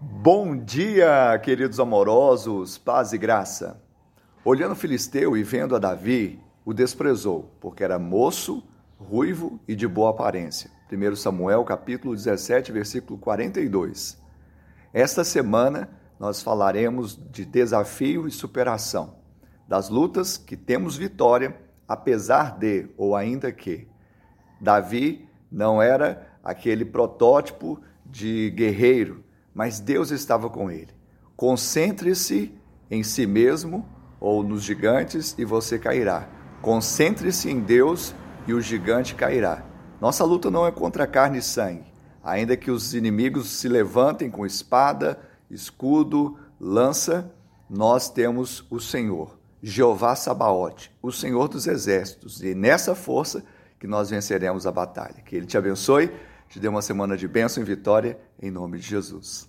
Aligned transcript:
Bom 0.00 0.56
dia, 0.56 1.36
queridos 1.42 1.80
amorosos, 1.80 2.78
paz 2.78 3.12
e 3.12 3.18
graça. 3.18 3.82
Olhando 4.44 4.76
filisteu 4.76 5.36
e 5.36 5.42
vendo 5.42 5.74
a 5.74 5.78
Davi, 5.80 6.38
o 6.64 6.72
desprezou, 6.72 7.50
porque 7.60 7.82
era 7.82 7.98
moço, 7.98 8.62
ruivo 8.96 9.58
e 9.66 9.74
de 9.74 9.88
boa 9.88 10.10
aparência. 10.10 10.70
1 10.88 11.16
Samuel 11.16 11.64
capítulo 11.64 12.14
17, 12.14 12.70
versículo 12.70 13.18
42. 13.18 14.22
Esta 14.92 15.24
semana 15.24 15.90
nós 16.16 16.40
falaremos 16.40 17.18
de 17.32 17.44
desafio 17.44 18.28
e 18.28 18.30
superação, 18.30 19.16
das 19.66 19.88
lutas 19.88 20.38
que 20.38 20.56
temos 20.56 20.96
vitória, 20.96 21.60
apesar 21.88 22.56
de 22.56 22.88
ou 22.96 23.16
ainda 23.16 23.50
que. 23.50 23.88
Davi 24.60 25.28
não 25.50 25.82
era 25.82 26.38
aquele 26.44 26.84
protótipo 26.84 27.82
de 28.06 28.50
guerreiro, 28.50 29.24
mas 29.54 29.80
Deus 29.80 30.10
estava 30.10 30.48
com 30.48 30.70
ele. 30.70 30.92
Concentre-se 31.36 32.52
em 32.90 33.02
si 33.02 33.26
mesmo 33.26 33.86
ou 34.20 34.42
nos 34.42 34.62
gigantes 34.62 35.34
e 35.38 35.44
você 35.44 35.78
cairá. 35.78 36.28
Concentre-se 36.60 37.50
em 37.50 37.60
Deus 37.60 38.14
e 38.46 38.52
o 38.52 38.60
gigante 38.60 39.14
cairá. 39.14 39.64
Nossa 40.00 40.24
luta 40.24 40.50
não 40.50 40.66
é 40.66 40.70
contra 40.70 41.06
carne 41.06 41.38
e 41.38 41.42
sangue, 41.42 41.92
ainda 42.22 42.56
que 42.56 42.70
os 42.70 42.94
inimigos 42.94 43.48
se 43.50 43.68
levantem 43.68 44.30
com 44.30 44.46
espada, 44.46 45.18
escudo, 45.50 46.38
lança, 46.60 47.32
nós 47.68 48.08
temos 48.08 48.64
o 48.70 48.80
Senhor, 48.80 49.38
Jeová 49.62 50.14
Sabaote, 50.14 50.92
o 51.02 51.10
Senhor 51.10 51.48
dos 51.48 51.66
exércitos, 51.66 52.42
e 52.42 52.54
nessa 52.54 52.94
força 52.94 53.44
que 53.78 53.86
nós 53.86 54.10
venceremos 54.10 54.66
a 54.66 54.72
batalha. 54.72 55.22
Que 55.24 55.36
Ele 55.36 55.46
te 55.46 55.56
abençoe, 55.56 56.12
te 56.48 56.58
dê 56.58 56.68
uma 56.68 56.82
semana 56.82 57.16
de 57.16 57.28
bênção 57.28 57.62
e 57.62 57.66
vitória, 57.66 58.18
em 58.40 58.50
nome 58.50 58.78
de 58.78 58.86
Jesus. 58.86 59.48